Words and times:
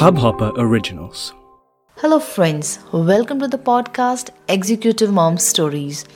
Hubhopper 0.00 0.54
Originals. 0.56 1.34
Hello, 1.98 2.18
friends. 2.18 2.78
Welcome 2.90 3.38
to 3.40 3.48
the 3.48 3.58
podcast 3.58 4.30
Executive 4.48 5.12
Mom 5.12 5.36
Stories. 5.36 6.06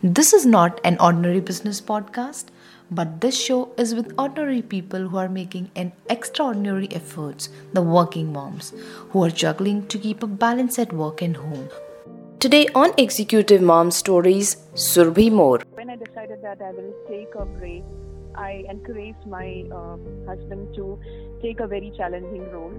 This 0.00 0.32
is 0.32 0.46
not 0.46 0.80
an 0.84 0.96
ordinary 1.00 1.40
business 1.40 1.80
podcast, 1.80 2.52
but 2.88 3.20
this 3.20 3.36
show 3.36 3.72
is 3.76 3.96
with 3.96 4.14
ordinary 4.16 4.62
people 4.62 5.08
who 5.08 5.16
are 5.16 5.28
making 5.28 5.72
an 5.74 5.90
extraordinary 6.08 6.86
efforts, 6.92 7.48
the 7.72 7.82
working 7.82 8.32
moms, 8.32 8.72
who 9.10 9.24
are 9.24 9.30
juggling 9.30 9.88
to 9.88 9.98
keep 9.98 10.22
a 10.22 10.28
balance 10.28 10.78
at 10.78 10.92
work 10.92 11.20
and 11.20 11.36
home. 11.36 11.68
Today 12.38 12.68
on 12.76 12.94
Executive 12.96 13.60
Mom 13.60 13.90
Stories, 13.90 14.54
Surbhi 14.74 15.32
Moore. 15.32 15.62
When 15.72 15.90
I 15.90 15.96
decided 15.96 16.42
that 16.42 16.62
I 16.62 16.70
will 16.70 16.94
take 17.08 17.34
a 17.34 17.44
break, 17.44 17.82
I 18.36 18.64
encouraged 18.70 19.26
my 19.26 19.64
uh, 19.74 19.96
husband 20.30 20.76
to 20.76 21.00
take 21.42 21.58
a 21.58 21.66
very 21.66 21.92
challenging 21.96 22.48
role 22.52 22.72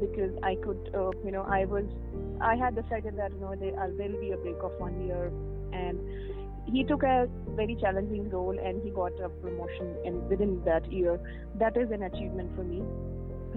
because 0.00 0.32
I 0.42 0.56
could, 0.56 0.90
uh, 0.94 1.10
you 1.24 1.30
know, 1.30 1.42
I 1.42 1.64
was, 1.64 1.84
I 2.40 2.56
had 2.56 2.74
decided 2.74 3.16
that 3.18 3.32
you 3.32 3.40
know 3.40 3.54
there 3.56 3.72
will 3.72 4.20
be 4.20 4.32
a 4.32 4.36
break 4.36 4.56
of 4.62 4.72
one 4.78 5.06
year, 5.06 5.32
and 5.72 5.98
he 6.66 6.84
took 6.84 7.02
a 7.02 7.28
very 7.54 7.76
challenging 7.80 8.28
role 8.30 8.58
and 8.58 8.82
he 8.82 8.90
got 8.90 9.12
a 9.20 9.28
promotion 9.28 9.94
and 10.04 10.28
within 10.28 10.62
that 10.64 10.90
year. 10.90 11.20
That 11.58 11.76
is 11.76 11.90
an 11.90 12.02
achievement 12.02 12.54
for 12.56 12.64
me. 12.64 12.82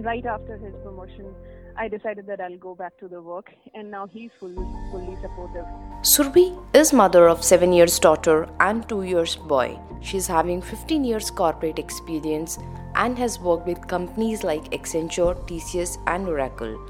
Right 0.02 0.24
after 0.24 0.56
his 0.56 0.74
promotion, 0.82 1.34
I 1.76 1.86
decided 1.86 2.26
that 2.26 2.40
I'll 2.40 2.56
go 2.56 2.74
back 2.74 2.96
to 3.00 3.08
the 3.08 3.20
work, 3.20 3.50
and 3.74 3.90
now 3.90 4.06
he's 4.06 4.30
fully 4.40 4.66
fully 4.90 5.14
supportive. 5.20 5.66
Surbhi 6.02 6.44
is 6.72 6.94
mother 6.94 7.28
of 7.28 7.44
seven 7.44 7.70
years 7.74 7.98
daughter 7.98 8.48
and 8.60 8.88
two 8.88 9.02
years 9.02 9.36
boy. 9.36 9.78
She's 10.00 10.26
having 10.26 10.62
15 10.62 11.04
years 11.04 11.30
corporate 11.30 11.78
experience 11.78 12.58
and 12.94 13.18
has 13.18 13.38
worked 13.38 13.66
with 13.66 13.86
companies 13.88 14.42
like 14.42 14.70
Accenture, 14.70 15.34
TCS, 15.46 15.98
and 16.06 16.26
Oracle. 16.26 16.80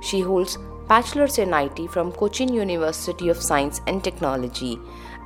She 0.00 0.20
holds 0.20 0.56
bachelor's 0.88 1.36
in 1.36 1.52
IT 1.52 1.90
from 1.90 2.12
Cochin 2.12 2.54
University 2.54 3.28
of 3.28 3.42
Science 3.42 3.82
and 3.86 4.02
Technology, 4.02 4.78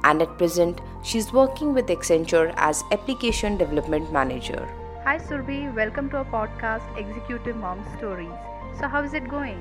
and 0.02 0.22
at 0.22 0.36
present 0.38 0.80
she's 1.04 1.32
working 1.32 1.72
with 1.72 1.86
Accenture 1.86 2.52
as 2.56 2.82
application 2.90 3.56
development 3.56 4.12
manager. 4.12 4.68
Hi 5.04 5.16
Surbhi, 5.18 5.74
welcome 5.74 6.08
to 6.10 6.18
our 6.18 6.24
podcast 6.32 6.96
Executive 6.98 7.56
Mom 7.56 7.84
Stories. 7.96 8.38
So 8.78 8.88
how 8.88 9.02
is 9.02 9.14
it 9.14 9.28
going? 9.28 9.60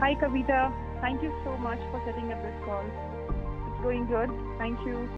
Hi 0.00 0.14
Kavita, 0.22 0.60
thank 1.00 1.22
you 1.22 1.32
so 1.44 1.56
much 1.58 1.78
for 1.90 2.02
setting 2.06 2.32
up 2.32 2.42
this 2.42 2.56
call. 2.64 2.84
It's 3.68 3.82
going 3.82 4.06
good. 4.06 4.30
Thank 4.58 4.78
you. 4.86 5.08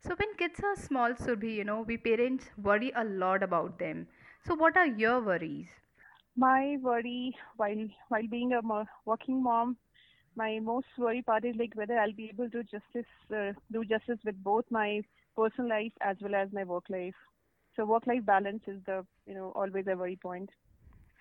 So 0.00 0.14
when 0.16 0.34
kids 0.36 0.60
are 0.64 0.76
small, 0.76 1.12
Surbhi, 1.12 1.54
you 1.54 1.64
know, 1.64 1.82
we 1.82 1.96
parents 1.96 2.50
worry 2.62 2.92
a 2.96 3.04
lot 3.04 3.42
about 3.42 3.78
them. 3.78 4.06
So 4.46 4.54
what 4.54 4.76
are 4.76 4.86
your 4.86 5.20
worries? 5.20 5.68
My 6.36 6.76
worry 6.80 7.34
while 7.56 7.86
while 8.08 8.26
being 8.30 8.52
a 8.52 8.60
working 9.04 9.42
mom, 9.42 9.76
my 10.36 10.58
most 10.60 10.86
worry 10.98 11.22
part 11.22 11.44
is 11.44 11.56
like 11.56 11.74
whether 11.74 11.98
I'll 11.98 12.12
be 12.12 12.28
able 12.28 12.50
to 12.50 12.62
justice 12.64 13.12
uh, 13.34 13.52
do 13.72 13.84
justice 13.84 14.18
with 14.24 14.42
both 14.42 14.64
my 14.70 15.02
personal 15.36 15.70
life 15.70 15.92
as 16.00 16.16
well 16.20 16.34
as 16.34 16.52
my 16.52 16.64
work 16.64 16.84
life. 16.90 17.14
So 17.76 17.84
work 17.86 18.06
life 18.06 18.24
balance 18.24 18.62
is 18.66 18.82
the 18.84 19.06
you 19.26 19.34
know 19.34 19.52
always 19.54 19.86
a 19.86 19.96
worry 19.96 20.16
point. 20.16 20.50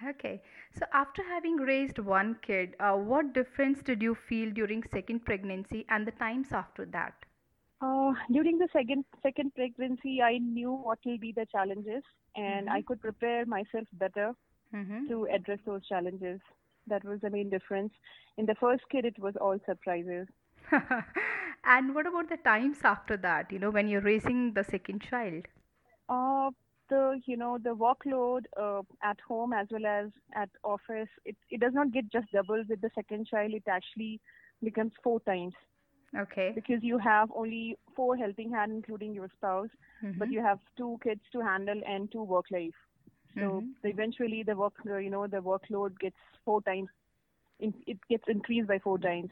Okay. 0.08 0.42
So 0.72 0.86
after 0.94 1.24
having 1.24 1.58
raised 1.58 2.00
one 2.00 2.36
kid, 2.42 2.76
uh, 2.80 2.96
what 2.96 3.34
difference 3.34 3.82
did 3.82 4.02
you 4.02 4.16
feel 4.16 4.52
during 4.52 4.84
second 4.84 5.26
pregnancy 5.26 5.86
and 5.90 6.06
the 6.08 6.12
times 6.12 6.52
after 6.52 6.86
that? 6.88 7.26
Uh, 7.82 8.14
during 8.32 8.58
the 8.58 8.68
second 8.74 9.06
second 9.22 9.54
pregnancy, 9.56 10.22
I 10.22 10.38
knew 10.40 10.72
what 10.72 11.00
will 11.06 11.18
be 11.18 11.32
the 11.32 11.46
challenges, 11.46 12.04
and 12.36 12.68
Mm-hmm. 12.68 12.70
I 12.70 12.82
could 12.84 13.02
prepare 13.02 13.46
myself 13.46 13.88
better 13.94 14.34
Mm-hmm. 14.74 15.06
to 15.08 15.26
address 15.34 15.60
those 15.66 15.86
challenges. 15.88 16.40
That 16.88 17.04
was 17.04 17.22
the 17.22 17.30
main 17.30 17.50
difference. 17.50 17.94
In 18.38 18.46
the 18.46 18.56
first 18.56 18.84
kid, 18.90 19.06
it 19.06 19.20
was 19.20 19.36
all 19.38 19.58
surprises. 19.66 20.28
and 21.64 21.96
what 21.96 22.08
about 22.08 22.30
the 22.30 22.38
times 22.38 22.80
after 22.84 23.18
that? 23.18 23.52
You 23.52 23.60
know, 23.60 23.70
when 23.72 23.88
you're 23.88 24.02
raising 24.02 24.54
the 24.54 24.64
second 24.64 25.02
child? 25.02 25.48
Uh, 26.10 26.52
the 26.90 27.20
you 27.26 27.38
know 27.38 27.58
the 27.58 27.76
workload 27.76 28.44
uh, 28.60 28.82
at 29.04 29.20
home 29.22 29.54
as 29.54 29.68
well 29.72 29.86
as 29.86 30.10
at 30.36 30.50
office, 30.64 31.10
it 31.26 31.36
it 31.50 31.60
does 31.60 31.74
not 31.74 31.92
get 31.92 32.10
just 32.12 32.32
double 32.32 32.64
with 32.68 32.82
the 32.82 32.90
second 32.96 33.28
child. 33.28 33.54
It 33.54 33.64
actually 33.68 34.20
becomes 34.64 34.92
four 35.04 35.20
times 35.22 35.54
Okay. 36.18 36.56
because 36.56 36.84
you 36.84 36.98
have 36.98 37.30
only 37.36 37.78
four 37.96 38.16
helping 38.18 38.52
hand, 38.52 38.72
including 38.72 39.14
your 39.14 39.30
spouse, 39.36 39.70
but 40.18 40.30
Mhm. 40.30 40.32
you 40.32 40.42
have 40.42 40.60
two 40.78 40.98
kids 41.04 41.22
to 41.32 41.42
handle 41.42 41.82
and 41.88 42.12
two 42.12 42.24
work 42.24 42.46
life. 42.52 42.80
So 43.40 43.64
Mhm. 43.64 43.84
eventually, 43.84 44.44
the 44.44 44.56
work, 44.56 44.74
you 44.86 45.10
know, 45.10 45.28
the 45.28 45.38
workload 45.38 45.98
gets 46.00 46.16
four 46.46 46.62
times. 46.62 46.90
It 47.60 47.98
gets 48.10 48.24
increased 48.28 48.68
by 48.68 48.80
four 48.80 48.98
times. 49.00 49.30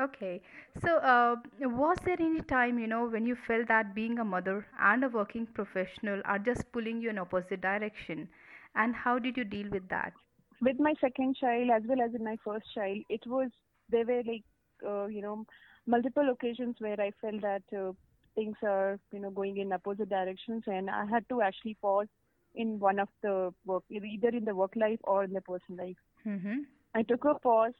Okay. 0.00 0.40
So, 0.84 0.98
uh, 0.98 1.36
was 1.60 1.96
there 2.04 2.16
any 2.20 2.40
time, 2.40 2.78
you 2.78 2.86
know, 2.86 3.06
when 3.08 3.26
you 3.26 3.36
felt 3.46 3.68
that 3.68 3.94
being 3.94 4.18
a 4.18 4.24
mother 4.24 4.66
and 4.80 5.04
a 5.04 5.08
working 5.08 5.46
professional 5.46 6.22
are 6.24 6.38
just 6.38 6.70
pulling 6.72 7.00
you 7.00 7.10
in 7.10 7.18
opposite 7.18 7.60
direction? 7.60 8.28
And 8.74 8.94
how 8.94 9.18
did 9.18 9.36
you 9.36 9.44
deal 9.44 9.68
with 9.70 9.88
that? 9.88 10.12
With 10.60 10.78
my 10.78 10.94
second 11.00 11.36
child 11.36 11.70
as 11.74 11.82
well 11.86 12.00
as 12.00 12.14
in 12.14 12.24
my 12.24 12.36
first 12.44 12.66
child, 12.74 12.98
it 13.08 13.26
was 13.26 13.50
there 13.90 14.04
were 14.04 14.22
like, 14.24 14.44
uh, 14.86 15.06
you 15.06 15.22
know, 15.22 15.44
multiple 15.86 16.30
occasions 16.30 16.76
where 16.78 17.00
I 17.00 17.10
felt 17.20 17.40
that 17.42 17.62
uh, 17.76 17.92
things 18.34 18.56
are, 18.62 18.98
you 19.12 19.20
know, 19.20 19.30
going 19.30 19.56
in 19.56 19.72
opposite 19.72 20.10
directions, 20.10 20.62
and 20.66 20.88
I 20.90 21.06
had 21.06 21.28
to 21.30 21.42
actually 21.42 21.76
pause 21.80 22.06
in 22.54 22.78
one 22.78 22.98
of 22.98 23.08
the 23.22 23.52
work, 23.66 23.84
either 23.90 24.28
in 24.28 24.44
the 24.44 24.54
work 24.54 24.74
life 24.76 24.98
or 25.04 25.24
in 25.24 25.32
the 25.32 25.40
personal 25.40 25.86
life. 25.86 25.96
Mm-hmm. 26.26 26.58
I 26.94 27.02
took 27.02 27.24
a 27.24 27.34
pause 27.34 27.72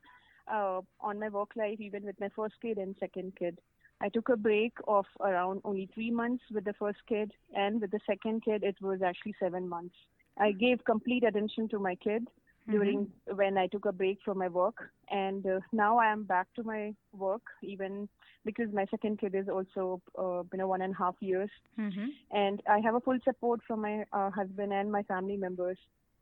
uh, 0.51 0.81
on 1.01 1.19
my 1.21 1.29
work 1.29 1.51
life, 1.57 1.81
even 1.81 2.05
with 2.05 2.19
my 2.21 2.29
first 2.35 2.55
kid 2.63 2.79
and 2.79 2.95
second 3.01 3.35
kid. 3.39 3.59
I 4.01 4.09
took 4.09 4.29
a 4.29 4.37
break 4.37 4.73
of 4.87 5.07
around 5.21 5.61
only 5.65 5.89
three 5.95 6.11
months 6.11 6.43
with 6.53 6.65
the 6.65 6.75
first 6.75 6.99
kid, 7.09 7.33
and 7.55 7.81
with 7.81 7.91
the 7.91 8.01
second 8.07 8.45
kid, 8.45 8.63
it 8.63 8.77
was 8.81 9.03
actually 9.03 9.35
seven 9.41 9.69
months. 9.69 9.95
I 10.39 10.53
gave 10.53 10.85
complete 10.85 11.25
attention 11.25 11.69
to 11.71 11.79
my 11.79 11.95
kid 11.97 12.27
during 12.71 13.09
when 13.35 13.57
I 13.59 13.67
took 13.67 13.87
a 13.87 13.93
break 13.93 14.19
from 14.25 14.39
my 14.39 14.49
work, 14.49 14.91
and 15.11 15.47
uh, 15.47 15.61
now 15.73 15.99
I 15.99 16.13
am 16.13 16.25
back 16.25 16.47
to 16.57 16.63
my 16.63 16.95
work, 17.13 17.43
even 17.63 18.09
because 18.45 18.73
my 18.73 18.87
second 18.91 19.19
kid 19.19 19.35
is 19.35 19.49
also 19.49 20.01
uh, 20.19 20.43
you 20.53 20.59
know 20.59 20.69
one 20.69 20.83
and 20.83 20.95
a 20.95 20.99
half 20.99 21.17
years, 21.21 21.51
Mm-hmm. 21.79 22.07
and 22.33 22.63
I 22.69 22.81
have 22.81 22.95
a 22.95 23.01
full 23.01 23.19
support 23.25 23.61
from 23.67 23.83
my 23.83 24.05
uh, 24.13 24.31
husband 24.31 24.73
and 24.73 24.91
my 24.91 25.03
family 25.03 25.37
members. 25.37 25.79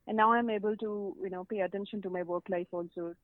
And 0.06 0.16
now 0.16 0.32
I'm 0.32 0.50
able 0.50 0.76
to, 0.76 1.16
you 1.22 1.30
know, 1.30 1.44
pay 1.44 1.60
attention 1.60 2.00
to 2.02 2.10
my 2.10 2.22
work 2.22 2.44
life 2.48 2.68
also. 2.72 3.14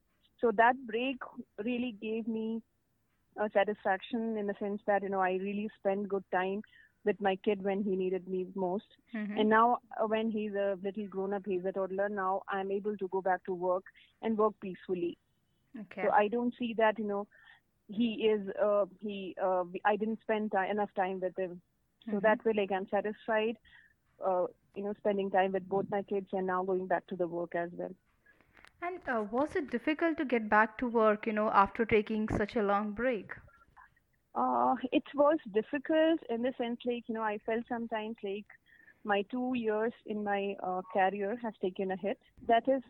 So 0.43 0.53
that 0.57 0.77
break 0.87 1.19
really 1.65 1.97
gave 2.03 2.29
me 2.29 2.63
a 3.39 3.51
satisfaction 3.53 4.37
in 4.39 4.47
the 4.47 4.55
sense 4.61 4.81
that, 4.87 5.03
you 5.03 5.11
know, 5.11 5.21
I 5.21 5.33
really 5.33 5.71
spent 5.79 6.09
good 6.09 6.25
time 6.33 6.63
with 7.05 7.21
my 7.21 7.37
kid 7.45 7.63
when 7.63 7.83
he 7.83 7.97
needed 7.97 8.29
me 8.29 8.47
most. 8.55 8.87
Mm-hmm. 9.15 9.37
And 9.41 9.51
now 9.51 9.79
uh, 10.03 10.07
when 10.07 10.31
he's 10.31 10.55
a 10.55 10.79
little 10.83 11.07
grown 11.09 11.35
up, 11.35 11.43
he's 11.47 11.65
a 11.67 11.73
toddler, 11.73 12.09
now 12.09 12.43
I'm 12.49 12.71
able 12.71 12.97
to 12.99 13.09
go 13.09 13.23
back 13.23 13.45
to 13.47 13.55
work 13.55 13.85
and 14.23 14.39
work 14.39 14.55
peacefully. 14.61 15.19
Okay. 15.81 16.03
So 16.03 16.11
I 16.11 16.29
don't 16.29 16.55
see 16.59 16.75
that, 16.79 16.99
you 16.99 17.07
know, 17.07 17.27
he 17.89 18.29
is, 18.33 18.49
uh, 18.63 18.87
he, 19.01 19.35
uh, 19.43 19.65
I 19.85 19.97
didn't 19.97 20.21
spend 20.23 20.53
enough 20.55 20.91
time 20.97 21.21
with 21.21 21.39
him. 21.39 21.61
So 22.11 22.19
Mhm. 22.19 22.23
that 22.23 22.45
way, 22.45 22.53
like, 22.55 22.73
I'm 22.73 22.89
satisfied, 22.89 23.57
uh, 24.25 24.47
you 24.75 24.85
know, 24.85 24.95
spending 24.99 25.31
time 25.31 25.53
with 25.53 25.69
both 25.69 25.87
my 25.91 26.03
kids 26.03 26.29
and 26.33 26.47
now 26.47 26.65
going 26.65 26.87
back 26.87 27.07
to 27.09 27.17
the 27.17 27.27
work 27.29 27.55
as 27.55 27.71
well. 27.73 27.95
And 28.83 28.99
uh, 29.09 29.23
was 29.31 29.55
it 29.55 29.71
difficult 29.71 30.17
to 30.19 30.25
get 30.25 30.49
back 30.49 30.77
to 30.79 30.89
work, 30.89 31.27
you 31.27 31.33
know, 31.33 31.51
after 31.51 31.85
taking 31.85 32.29
such 32.29 32.57
a 32.57 32.63
long 32.63 32.91
break? 32.93 33.31
Uh, 34.35 34.75
it 34.91 35.05
was 35.15 35.39
difficult 35.53 36.19
in 36.29 36.43
the 36.43 36.53
sense, 36.59 36.81
like, 36.85 37.05
you 37.07 37.15
know, 37.15 37.23
I 37.23 37.39
felt 37.47 37.65
sometimes 37.69 38.17
like 38.25 38.47
my 39.05 39.23
two 39.31 39.53
years 39.55 39.93
in 40.07 40.25
my 40.25 40.57
uh, 40.63 40.81
career 40.93 41.39
has 41.43 41.53
taken 41.63 41.93
a 41.93 41.97
hit. 41.97 42.19
That 42.49 42.67
is 42.67 42.83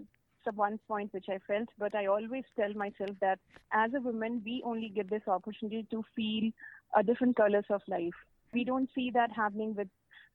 the 0.46 0.52
one 0.52 0.78
point 0.88 1.12
which 1.12 1.26
I 1.28 1.38
felt, 1.46 1.68
but 1.78 1.94
I 1.94 2.06
always 2.06 2.44
tell 2.56 2.72
myself 2.74 3.10
that 3.20 3.38
as 3.72 3.92
a 3.94 4.00
woman, 4.00 4.40
we 4.44 4.62
only 4.64 4.88
get 4.88 5.10
this 5.10 5.26
opportunity 5.26 5.86
to 5.90 6.04
feel 6.16 6.50
uh, 6.96 7.02
different 7.02 7.36
colors 7.36 7.66
of 7.70 7.82
life. 7.86 8.14
We 8.52 8.64
don't 8.64 8.88
see 8.94 9.10
that 9.14 9.30
happening 9.32 9.74
with 9.74 9.88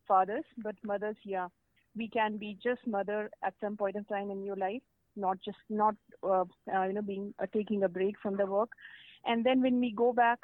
fathers, 0.07 0.45
but 0.57 0.75
mothers, 0.83 1.17
yeah. 1.23 1.47
We 1.95 2.09
can 2.09 2.37
be 2.37 2.57
just 2.61 2.85
mother 2.85 3.31
at 3.43 3.53
some 3.59 3.75
point 3.75 3.95
of 3.95 4.07
time 4.07 4.29
in 4.29 4.43
your 4.43 4.55
life, 4.55 4.81
not 5.17 5.37
just 5.43 5.57
not 5.69 5.95
uh, 6.23 6.45
uh, 6.73 6.83
you 6.85 6.93
know 6.93 7.01
being 7.01 7.33
uh, 7.41 7.47
taking 7.53 7.83
a 7.83 7.89
break 7.89 8.15
from 8.21 8.37
the 8.37 8.45
work, 8.45 8.69
and 9.25 9.45
then 9.45 9.61
when 9.61 9.79
we 9.79 9.91
go 9.93 10.13
back 10.13 10.39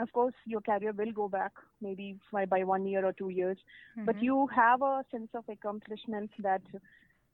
of 0.00 0.12
course 0.12 0.34
your 0.46 0.60
career 0.60 0.92
will 0.92 1.12
go 1.12 1.28
back 1.28 1.52
maybe 1.80 2.16
by, 2.32 2.44
by 2.46 2.62
one 2.64 2.86
year 2.86 3.04
or 3.04 3.12
two 3.12 3.28
years 3.30 3.58
but 4.04 4.16
Mhm. 4.16 4.20
you 4.20 4.46
have 4.54 4.82
a 4.82 5.02
sense 5.10 5.28
of 5.34 5.44
accomplishment 5.48 6.30
that 6.38 6.62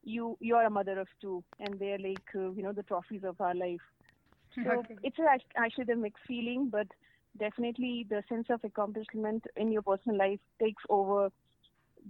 you 0.02 0.36
you 0.40 0.54
are 0.56 0.64
a 0.66 0.70
mother 0.70 0.98
of 0.98 1.08
two 1.20 1.42
and 1.60 1.78
they're 1.78 1.98
like 1.98 2.28
uh, 2.34 2.50
you 2.52 2.62
know 2.62 2.72
the 2.72 2.82
trophies 2.84 3.22
of 3.24 3.40
our 3.40 3.54
life 3.54 3.84
so 4.62 4.86
Okay. 4.86 4.98
it's 5.02 5.18
a, 5.18 5.38
actually 5.58 5.84
the 5.84 5.96
mixed 5.96 6.22
feeling 6.26 6.68
but 6.70 6.86
definitely 7.38 8.06
the 8.08 8.22
sense 8.28 8.46
of 8.50 8.60
accomplishment 8.64 9.44
in 9.56 9.70
your 9.72 9.82
personal 9.82 10.18
life 10.18 10.40
takes 10.60 10.82
over 10.88 11.30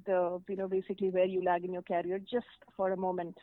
the 0.06 0.40
you 0.48 0.56
know 0.56 0.68
basically 0.68 1.10
where 1.10 1.24
you 1.26 1.42
lag 1.44 1.64
in 1.64 1.72
your 1.72 1.82
career 1.82 2.18
just 2.18 2.58
for 2.76 2.92
a 2.92 2.96
moment 2.96 3.36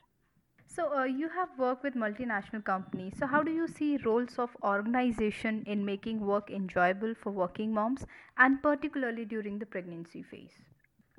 So, 0.71 0.95
uh, 0.95 1.03
you 1.05 1.29
have 1.29 1.49
worked 1.57 1.83
with 1.83 1.95
multinational 1.95 2.63
companies. 2.63 3.13
So, 3.17 3.25
how 3.25 3.41
do 3.41 3.51
you 3.51 3.67
see 3.67 3.97
roles 4.05 4.37
of 4.37 4.55
organization 4.63 5.63
in 5.65 5.83
making 5.83 6.19
work 6.19 6.51
enjoyable 6.51 7.15
for 7.15 7.31
working 7.31 7.73
moms, 7.73 8.05
and 8.37 8.61
particularly 8.61 9.25
during 9.25 9.57
the 9.57 9.65
pregnancy 9.65 10.21
phase? 10.21 10.53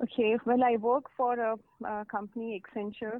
Okay, 0.01 0.37
well, 0.45 0.63
I 0.63 0.77
work 0.77 1.03
for 1.17 1.33
a, 1.37 1.55
a 1.85 2.05
company, 2.05 2.61
Accenture, 2.61 3.19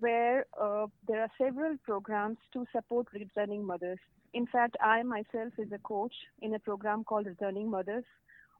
where 0.00 0.46
uh, 0.58 0.86
there 1.06 1.20
are 1.20 1.30
several 1.36 1.76
programs 1.84 2.38
to 2.54 2.64
support 2.72 3.06
returning 3.12 3.62
mothers. 3.62 3.98
In 4.32 4.46
fact, 4.46 4.76
I 4.80 5.02
myself 5.02 5.52
is 5.58 5.70
a 5.72 5.78
coach 5.78 6.14
in 6.40 6.54
a 6.54 6.58
program 6.58 7.04
called 7.04 7.26
Returning 7.26 7.70
Mothers, 7.70 8.04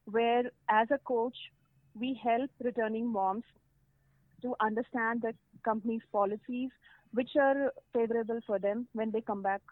where 0.05 0.45
as 0.69 0.89
a 0.91 0.99
coach, 0.99 1.37
we 1.99 2.21
help 2.23 2.51
returning 2.63 3.11
moms 3.11 3.45
to 4.43 4.55
understand 4.61 5.23
the 5.23 5.33
company's 5.65 6.03
policies, 6.13 6.71
which 7.13 7.31
are 7.41 7.73
favorable 7.93 8.41
for 8.47 8.59
them 8.59 8.89
when 8.93 9.11
they 9.11 9.21
come 9.21 9.43
back 9.43 9.63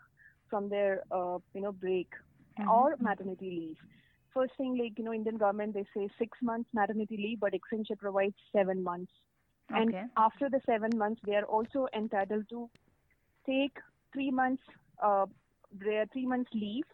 from 0.49 0.69
their, 0.69 1.03
uh, 1.11 1.39
you 1.55 1.61
know, 1.61 1.73
break 1.73 2.09
Mhm. 2.59 2.67
or 2.69 2.95
maternity 3.01 3.51
leave. 3.51 3.77
First 4.33 4.55
thing, 4.57 4.77
like 4.77 4.99
you 4.99 5.05
know, 5.05 5.13
Indian 5.13 5.37
government 5.37 5.75
they 5.75 5.85
say 5.95 6.09
six 6.19 6.39
months 6.43 6.69
maternity 6.73 7.17
leave, 7.17 7.41
but 7.41 7.53
Accenture 7.55 7.99
provides 7.99 8.35
seven 8.53 8.83
months. 8.83 9.13
Okay. 9.73 9.81
And 9.81 9.95
after 10.17 10.49
the 10.49 10.61
seven 10.67 10.97
months, 10.97 11.21
they 11.25 11.35
are 11.35 11.45
also 11.45 11.87
entitled 11.95 12.49
to 12.51 12.71
take 13.47 13.77
three 14.13 14.31
months, 14.31 14.63
uh, 15.03 15.27
their 15.73 16.07
three 16.07 16.27
months 16.27 16.51
leave 16.55 16.85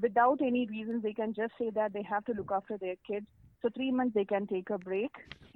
without 0.00 0.40
any 0.42 0.66
reasons. 0.66 1.02
They 1.02 1.12
can 1.14 1.34
just 1.34 1.52
say 1.58 1.70
that 1.70 1.92
they 1.92 2.02
have 2.02 2.24
to 2.26 2.32
look 2.32 2.50
after 2.52 2.78
their 2.78 2.96
kids. 3.06 3.26
So 3.62 3.68
three 3.74 3.90
months 3.90 4.14
they 4.14 4.24
can 4.24 4.46
take 4.46 4.70
a 4.70 4.78
break, 4.78 5.10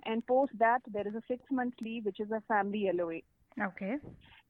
and 0.05 0.27
post 0.27 0.53
that 0.59 0.81
there 0.87 1.07
is 1.07 1.15
a 1.15 1.23
six 1.29 1.43
month 1.51 1.75
leave, 1.81 2.05
which 2.05 2.21
is 2.21 2.31
a 2.31 2.41
family 2.49 2.89
LOA. 2.93 3.21
Okay. 3.61 3.97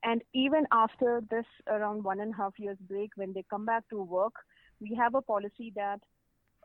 And 0.04 0.22
even 0.34 0.66
after 0.72 1.22
this 1.31 1.46
around 1.69 2.02
one 2.04 2.20
and 2.20 2.32
a 2.34 2.37
half 2.37 2.58
years 2.58 2.76
break, 2.88 3.10
when 3.16 3.32
they 3.32 3.44
come 3.49 3.64
back 3.64 3.88
to 3.90 4.02
work, 4.02 4.34
we 4.81 4.94
have 4.94 5.14
a 5.14 5.22
policy 5.22 5.72
that 5.76 6.00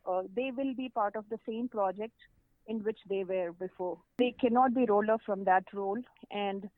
uh, 0.10 0.24
they 0.36 0.52
will 0.56 0.74
be 0.76 0.90
part 0.90 1.16
of 1.16 1.26
the 1.30 1.40
same 1.48 1.68
project 1.70 2.16
in 2.68 2.84
which 2.84 3.00
they 3.10 3.24
were 3.24 3.52
before. 3.54 3.98
They 4.18 4.34
cannot 4.40 4.74
be 4.74 4.86
rolled 4.86 5.10
off 5.10 5.22
from 5.26 5.44
that 5.46 5.64
role, 5.74 6.00
and 6.32 6.70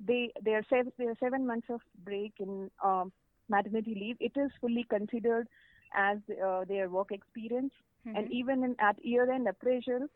they 0.00 0.32
their 0.42 0.64
seven, 0.70 0.92
their 0.98 1.14
seven 1.20 1.46
months 1.46 1.66
of 1.70 1.80
break 2.04 2.32
in 2.38 2.70
um, 2.84 3.12
maternity 3.48 3.94
leave 3.94 4.16
it 4.20 4.38
is 4.38 4.50
fully 4.60 4.84
considered 4.88 5.48
as 5.94 6.18
uh, 6.44 6.64
their 6.64 6.88
work 6.88 7.12
experience. 7.12 7.72
And 8.14 8.26
Mhm. 8.26 8.32
even 8.32 8.64
in, 8.64 8.76
at 8.80 9.04
year-end 9.04 9.46
appraisal, 9.48 10.06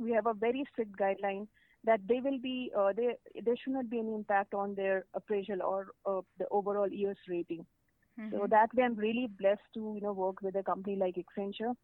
we 0.00 0.12
have 0.12 0.26
a 0.26 0.34
very 0.34 0.64
strict 0.72 0.96
guideline 0.96 1.48
that 1.86 2.00
they 2.08 2.20
will 2.20 2.38
be 2.38 2.72
uh, 2.78 2.92
they 2.96 3.16
there 3.44 3.56
should 3.56 3.74
not 3.74 3.90
be 3.90 4.00
any 4.00 4.14
impact 4.14 4.54
on 4.54 4.74
their 4.74 5.06
appraisal 5.14 5.62
or 5.62 5.88
uh, 6.06 6.22
the 6.38 6.46
overall 6.50 6.88
year's 6.90 7.18
rating. 7.28 7.66
So 8.30 8.46
Mhm. 8.46 8.50
that 8.50 8.74
way, 8.74 8.84
I'm 8.84 8.94
really 8.96 9.28
blessed 9.38 9.68
to 9.74 9.94
you 9.96 10.00
know 10.02 10.12
work 10.12 10.42
with 10.42 10.56
a 10.56 10.62
company 10.62 10.96
like 10.96 11.16
Accenture. 11.16 11.74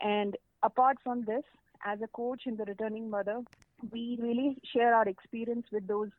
And 0.00 0.36
apart 0.62 0.98
from 1.02 1.24
this, 1.24 1.44
as 1.84 2.00
a 2.02 2.08
coach 2.08 2.42
and 2.46 2.58
the 2.58 2.64
returning 2.64 3.10
mother, 3.10 3.40
we 3.92 4.18
really 4.20 4.58
share 4.72 4.94
our 4.94 5.08
experience 5.08 5.66
with 5.72 5.86
those 5.86 6.10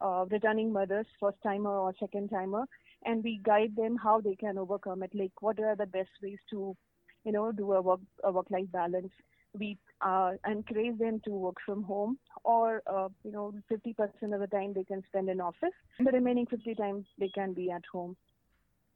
uh, 0.00 0.24
returning 0.30 0.72
mothers, 0.72 1.06
first 1.20 1.38
timer 1.42 1.70
or 1.76 1.94
second 1.98 2.28
timer, 2.30 2.64
and 3.04 3.22
we 3.24 3.40
guide 3.44 3.74
them 3.76 3.96
how 3.96 4.20
they 4.20 4.34
can 4.36 4.58
overcome 4.58 5.02
it. 5.02 5.10
Like 5.14 5.32
what 5.40 5.58
are 5.60 5.76
the 5.76 5.86
best 5.86 6.10
ways 6.22 6.38
to, 6.50 6.76
you 7.24 7.32
know, 7.32 7.52
do 7.52 7.72
a 7.72 7.80
work 7.82 8.00
a 8.24 8.32
work 8.32 8.50
life 8.50 8.70
balance. 8.72 9.12
We 9.58 9.78
uh, 10.00 10.32
encourage 10.46 10.98
them 10.98 11.20
to 11.24 11.30
work 11.30 11.56
from 11.64 11.82
home, 11.84 12.18
or 12.42 12.82
uh, 12.86 13.08
you 13.24 13.32
know, 13.32 13.54
50% 13.70 14.34
of 14.34 14.40
the 14.40 14.46
time 14.46 14.72
they 14.74 14.84
can 14.84 15.02
spend 15.08 15.28
in 15.28 15.40
office, 15.40 15.74
and 15.98 16.06
the 16.06 16.12
remaining 16.12 16.46
50 16.46 16.74
times 16.74 17.04
they 17.18 17.28
can 17.28 17.52
be 17.52 17.70
at 17.70 17.82
home. 17.90 18.16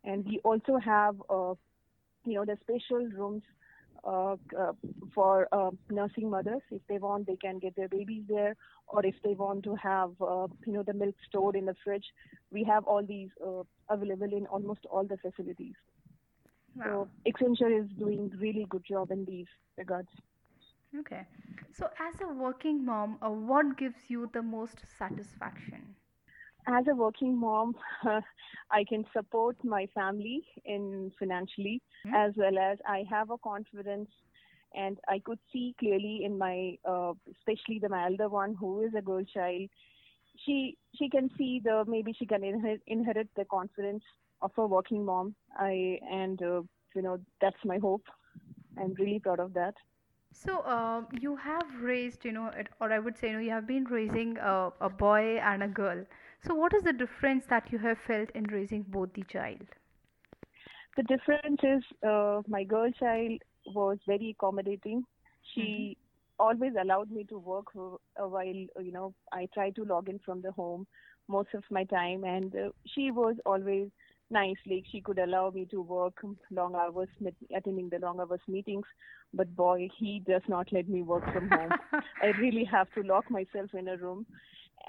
And 0.04 0.24
we 0.24 0.40
also 0.44 0.78
have, 0.78 1.16
uh, 1.28 1.54
you 2.24 2.34
know, 2.34 2.44
the 2.44 2.56
special 2.62 3.06
rooms 3.08 3.42
uh, 4.04 4.36
uh, 4.58 4.72
for 5.14 5.48
uh, 5.52 5.70
nursing 5.90 6.30
mothers. 6.30 6.62
If 6.70 6.82
they 6.88 6.98
want, 6.98 7.26
they 7.26 7.36
can 7.36 7.58
get 7.58 7.74
their 7.76 7.88
babies 7.88 8.22
there, 8.28 8.54
or 8.86 9.04
if 9.04 9.14
they 9.24 9.34
want 9.34 9.64
to 9.64 9.74
have, 9.74 10.10
uh, 10.20 10.46
you 10.66 10.72
know, 10.72 10.82
the 10.82 10.94
milk 10.94 11.14
stored 11.28 11.56
in 11.56 11.66
the 11.66 11.74
fridge. 11.84 12.06
We 12.52 12.64
have 12.64 12.84
all 12.84 13.04
these 13.04 13.28
uh, 13.44 13.62
available 13.88 14.32
in 14.32 14.46
almost 14.46 14.86
all 14.90 15.04
the 15.04 15.16
facilities. 15.16 15.74
Wow. 16.76 17.08
So 17.26 17.30
Accenture 17.30 17.82
is 17.82 17.90
doing 17.98 18.30
really 18.40 18.66
good 18.68 18.84
job 18.88 19.10
in 19.10 19.24
these 19.24 19.46
regards. 19.76 20.08
Okay. 20.96 21.26
So, 21.70 21.88
as 21.98 22.20
a 22.20 22.28
working 22.28 22.84
mom, 22.84 23.18
uh, 23.22 23.30
what 23.30 23.76
gives 23.76 24.10
you 24.10 24.28
the 24.32 24.42
most 24.42 24.86
satisfaction? 24.86 25.96
as 26.66 26.86
a 26.90 26.94
working 26.94 27.38
mom, 27.38 27.74
I 28.70 28.84
can 28.88 29.04
support 29.12 29.56
my 29.64 29.86
family 29.94 30.42
in 30.64 31.10
financially 31.18 31.82
Hmm. 32.04 32.14
as 32.14 32.32
well 32.36 32.58
as 32.58 32.78
I 32.86 33.04
have 33.10 33.30
a 33.30 33.38
confidence 33.38 34.08
and 34.74 34.98
I 35.08 35.20
could 35.24 35.38
see 35.52 35.74
clearly 35.78 36.22
in 36.24 36.38
my, 36.38 36.74
uh, 36.88 37.12
especially 37.30 37.78
the 37.80 37.88
my 37.88 38.06
elder 38.06 38.28
one 38.28 38.54
who 38.58 38.82
is 38.82 38.92
a 38.96 39.02
girl 39.02 39.22
child, 39.24 39.68
she 40.44 40.76
she 40.96 41.08
can 41.08 41.28
see 41.36 41.60
the 41.64 41.84
maybe 41.86 42.12
she 42.12 42.26
can 42.26 42.44
inherit, 42.44 42.80
inherit 42.86 43.28
the 43.36 43.44
confidence 43.44 44.02
of 44.42 44.50
a 44.58 44.66
working 44.66 45.04
mom. 45.04 45.34
I 45.56 45.98
and 46.10 46.40
uh, 46.42 46.62
you 46.94 47.02
know 47.02 47.18
that's 47.40 47.64
my 47.64 47.78
hope. 47.78 48.04
I'm 48.78 48.94
really 48.98 49.20
proud 49.20 49.40
of 49.40 49.54
that. 49.54 49.74
So, 50.32 50.60
uh, 50.60 51.04
you 51.20 51.36
have 51.36 51.82
raised, 51.82 52.24
you 52.24 52.32
know, 52.32 52.46
it- 52.48 52.68
or 52.80 52.92
I 52.92 52.98
would 52.98 53.16
say, 53.16 53.28
you 53.28 53.34
know, 53.34 53.40
you 53.40 53.50
have 53.50 53.66
been 53.66 53.84
raising 53.84 54.38
a, 54.38 54.72
a 54.80 54.88
boy 54.88 55.38
and 55.38 55.62
a 55.62 55.68
girl. 55.68 56.04
So, 56.40 56.54
what 56.54 56.72
is 56.74 56.82
the 56.82 56.92
difference 56.92 57.46
that 57.46 57.72
you 57.72 57.78
have 57.78 57.98
felt 57.98 58.30
in 58.30 58.44
raising 58.44 58.82
both 58.82 59.12
the 59.14 59.24
child? 59.24 59.68
The 60.96 61.02
difference 61.04 61.60
is 61.62 61.82
uh, 62.06 62.42
my 62.48 62.64
girl 62.64 62.90
child 62.92 63.40
was 63.66 63.98
very 64.06 64.30
accommodating. 64.30 65.04
She 65.54 65.96
always 66.38 66.72
allowed 66.80 67.10
me 67.10 67.24
to 67.24 67.38
work 67.38 67.66
a 68.16 68.28
while. 68.28 68.62
You 68.82 68.92
know, 68.92 69.14
I 69.32 69.48
try 69.54 69.70
to 69.70 69.84
log 69.84 70.08
in 70.08 70.18
from 70.20 70.42
the 70.42 70.52
home 70.52 70.86
most 71.28 71.54
of 71.54 71.64
my 71.70 71.84
time, 71.84 72.24
and 72.24 72.54
uh, 72.54 72.70
she 72.86 73.10
was 73.10 73.36
always 73.46 73.88
nice. 74.30 74.56
Like 74.66 74.84
she 74.90 75.00
could 75.00 75.18
allow 75.18 75.50
me 75.50 75.66
to 75.70 75.80
work 75.80 76.14
long 76.50 76.74
hours, 76.74 77.08
attending 77.54 77.88
the 77.88 77.98
long 77.98 78.20
hours 78.20 78.40
meetings. 78.48 78.86
But 79.34 79.54
boy, 79.54 79.88
he 79.98 80.22
does 80.26 80.42
not 80.48 80.72
let 80.72 80.88
me 80.88 81.02
work 81.02 81.24
from 81.32 81.48
home. 81.48 81.72
I 82.22 82.26
really 82.38 82.64
have 82.64 82.92
to 82.94 83.02
lock 83.02 83.30
myself 83.30 83.74
in 83.74 83.88
a 83.88 83.96
room, 83.96 84.26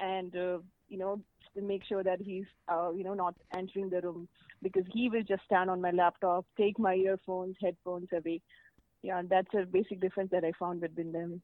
and 0.01 0.35
uh, 0.35 0.59
you 0.87 0.97
know, 0.97 1.21
to 1.55 1.61
make 1.61 1.83
sure 1.85 2.03
that 2.03 2.21
he's 2.21 2.45
uh, 2.71 2.91
you 2.91 3.03
know 3.03 3.13
not 3.13 3.35
entering 3.55 3.89
the 3.89 4.01
room 4.01 4.27
because 4.61 4.83
he 4.93 5.09
will 5.09 5.23
just 5.23 5.43
stand 5.45 5.69
on 5.69 5.81
my 5.81 5.91
laptop, 5.91 6.45
take 6.57 6.79
my 6.79 6.95
earphones, 6.95 7.55
headphones 7.61 8.07
away. 8.13 8.41
Yeah, 9.01 9.21
that's 9.29 9.53
a 9.53 9.65
basic 9.65 10.01
difference 10.01 10.31
that 10.31 10.43
I 10.43 10.51
found 10.59 10.81
between 10.81 11.11
them. 11.11 11.41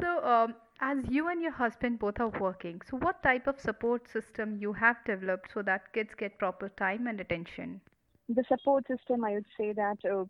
So, 0.00 0.24
um, 0.24 0.54
as 0.80 0.98
you 1.08 1.28
and 1.28 1.42
your 1.42 1.52
husband 1.52 1.98
both 1.98 2.18
are 2.20 2.28
working, 2.28 2.80
so 2.82 2.96
what 2.98 3.22
type 3.22 3.46
of 3.46 3.60
support 3.60 4.08
system 4.08 4.56
you 4.56 4.72
have 4.72 5.04
developed 5.04 5.52
so 5.52 5.62
that 5.62 5.92
kids 5.92 6.14
get 6.14 6.38
proper 6.38 6.68
time 6.70 7.06
and 7.06 7.20
attention? 7.20 7.80
The 8.28 8.44
support 8.48 8.86
system, 8.86 9.24
I 9.24 9.32
would 9.34 9.46
say 9.56 9.72
that 9.72 9.98
uh, 10.04 10.24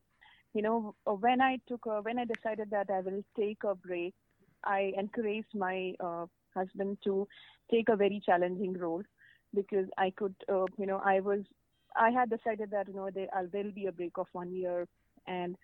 you 0.54 0.62
know 0.62 0.94
uh, 1.06 1.12
when 1.14 1.40
I 1.40 1.58
took 1.68 1.86
a, 1.86 2.00
when 2.02 2.18
I 2.18 2.24
decided 2.24 2.70
that 2.70 2.90
I 2.90 3.00
will 3.00 3.22
take 3.36 3.64
a 3.64 3.74
break, 3.74 4.14
I 4.64 4.92
encouraged 4.96 5.54
my 5.54 5.94
uh, 6.00 6.26
husband 6.54 6.98
to 7.04 7.26
take 7.70 7.88
a 7.88 7.96
very 7.96 8.20
challenging 8.24 8.74
role 8.74 9.02
because 9.54 9.86
I 9.98 10.10
could 10.16 10.34
uh, 10.48 10.66
you 10.78 10.86
know 10.86 11.00
I 11.04 11.20
was 11.20 11.40
I 11.96 12.10
had 12.10 12.30
decided 12.30 12.70
that 12.70 12.88
you 12.88 12.94
know 12.94 13.08
uh, 13.08 13.42
there 13.52 13.64
will 13.64 13.72
be 13.72 13.86
a 13.86 13.92
break 13.92 14.18
of 14.18 14.26
one 14.32 14.52
year 14.52 14.86
and 15.26 15.56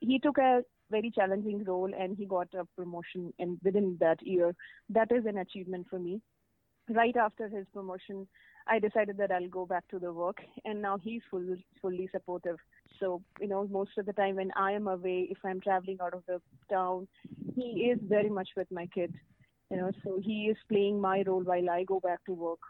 he 0.00 0.18
took 0.18 0.38
a 0.38 0.62
very 0.94 1.10
challenging 1.18 1.64
role 1.64 1.92
and 1.98 2.16
he 2.16 2.26
got 2.26 2.48
a 2.54 2.64
promotion 2.76 3.32
and 3.38 3.58
within 3.64 3.96
that 4.00 4.22
year. 4.22 4.54
That 4.90 5.12
is 5.18 5.26
an 5.26 5.38
achievement 5.38 5.86
for 5.90 5.98
me. 5.98 6.20
Right 6.88 7.16
after 7.16 7.48
his 7.48 7.66
promotion 7.74 8.26
i 8.68 8.78
decided 8.78 9.16
that 9.16 9.32
i'll 9.32 9.48
go 9.48 9.66
back 9.66 9.86
to 9.88 9.98
the 9.98 10.12
work 10.12 10.38
and 10.64 10.80
now 10.80 10.96
he's 10.98 11.22
full, 11.30 11.56
fully 11.80 12.08
supportive. 12.12 12.58
So 13.00 13.22
you 13.40 13.48
know 13.48 13.66
most 13.70 13.98
of 13.98 14.06
the 14.06 14.12
time 14.12 14.36
when 14.36 14.50
i 14.56 14.72
am 14.72 14.86
away 14.86 15.28
if 15.30 15.38
i'm 15.44 15.60
traveling 15.60 15.98
out 16.00 16.14
of 16.14 16.22
the 16.26 16.40
town 16.70 17.08
he 17.56 17.68
is 17.92 17.98
very 18.08 18.30
much 18.38 18.50
with 18.56 18.70
my 18.70 18.86
kid 18.94 19.14
you 19.70 19.76
know 19.78 19.90
so 20.04 20.20
he 20.22 20.36
is 20.52 20.56
playing 20.68 21.00
my 21.00 21.22
role 21.26 21.42
while 21.42 21.70
i 21.70 21.82
go 21.84 21.98
back 22.00 22.24
to 22.26 22.32
work. 22.32 22.60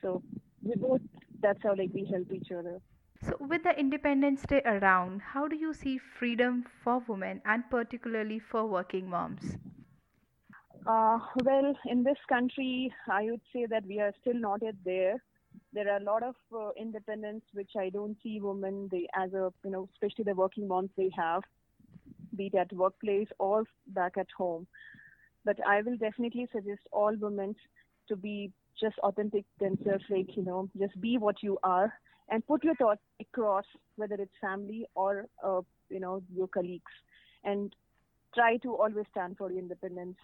So 0.00 0.22
we 0.62 0.74
both 0.76 1.00
that's 1.40 1.62
how 1.62 1.74
like 1.76 1.90
we 1.94 2.04
help 2.10 2.32
each 2.32 2.50
other 2.50 2.80
So, 3.22 3.36
with 3.38 3.62
the 3.62 3.78
Independence 3.78 4.42
Day 4.42 4.62
around, 4.66 5.22
how 5.22 5.46
do 5.46 5.54
you 5.54 5.72
see 5.72 5.98
freedom 5.98 6.64
for 6.82 6.98
women 7.06 7.40
and 7.44 7.62
particularly 7.70 8.40
for 8.40 8.66
working 8.66 9.08
moms? 9.08 9.56
Uh, 10.86 11.18
well, 11.44 11.72
in 11.86 12.02
this 12.02 12.18
country, 12.28 12.92
I 13.08 13.24
would 13.30 13.40
say 13.52 13.66
that 13.66 13.86
we 13.86 14.00
are 14.00 14.12
still 14.20 14.34
not 14.34 14.62
yet 14.62 14.74
there. 14.84 15.22
There 15.72 15.88
are 15.88 15.98
a 15.98 16.02
lot 16.02 16.24
of 16.24 16.34
uh, 16.52 16.70
independence 16.76 17.44
which 17.52 17.70
I 17.78 17.90
don't 17.90 18.16
see 18.22 18.40
women 18.40 18.88
they 18.90 19.06
as 19.14 19.32
a 19.32 19.52
you 19.64 19.70
know 19.70 19.88
especially 19.94 20.24
the 20.24 20.34
working 20.34 20.66
moms 20.66 20.90
they 20.96 21.10
have, 21.16 21.42
be 22.36 22.46
it 22.46 22.54
at 22.56 22.72
workplace 22.72 23.28
or 23.38 23.64
back 23.88 24.18
at 24.18 24.26
home. 24.36 24.66
But 25.44 25.58
I 25.66 25.82
will 25.82 25.96
definitely 25.96 26.48
suggest 26.52 26.80
all 26.90 27.14
women 27.16 27.54
to 28.08 28.16
be 28.16 28.52
just 28.80 28.98
authentic 28.98 29.44
themselves, 29.60 30.04
like, 30.10 30.36
you 30.36 30.44
know, 30.44 30.68
just 30.78 31.00
be 31.00 31.18
what 31.18 31.42
you 31.42 31.58
are 31.62 31.92
and 32.32 32.46
put 32.46 32.64
your 32.64 32.76
thoughts 32.76 33.02
across, 33.20 33.66
whether 33.96 34.16
it's 34.16 34.38
family 34.40 34.86
or, 34.96 35.26
uh, 35.44 35.62
you 35.90 36.00
know, 36.00 36.22
your 36.34 36.48
colleagues. 36.48 36.92
And 37.44 37.74
try 38.34 38.58
to 38.58 38.74
always 38.76 39.06
stand 39.12 39.38
for 39.38 39.50
your 39.50 39.60
independence. 39.60 40.18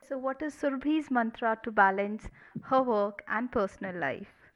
So, 0.00 0.18
what 0.18 0.42
is 0.42 0.54
Surbhi's 0.54 1.10
mantra 1.10 1.58
to 1.64 1.70
balance 1.72 2.30
her 2.62 2.82
work 2.82 3.22
and 3.28 3.52
personal 3.52 3.96
life? 3.96 4.52